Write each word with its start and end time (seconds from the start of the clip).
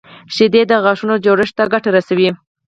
شیدې 0.35 0.61
د 0.69 0.73
غاښونو 0.83 1.15
جوړښت 1.25 1.53
ته 1.57 1.63
ګټه 1.73 1.89
رسوي 1.97 2.29